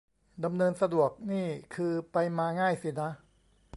[0.43, 1.45] ดำเนินสะดวก นี่
[1.75, 3.09] คือไปมาง่ายสินะ